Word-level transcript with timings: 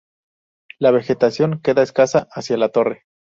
La 0.79 0.89
vegetación 0.89 1.61
queda 1.61 1.83
escasa 1.83 2.27
hacia 2.31 2.57
la 2.57 2.69
Torre. 2.69 3.03